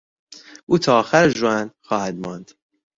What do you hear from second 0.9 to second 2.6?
آخر ژوئن خواهد ماند.